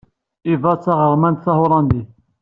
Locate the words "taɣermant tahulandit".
0.83-2.09